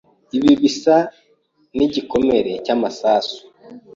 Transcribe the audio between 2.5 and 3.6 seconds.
cyamasasu.